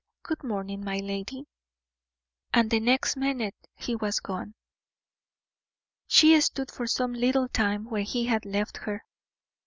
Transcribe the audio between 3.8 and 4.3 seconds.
was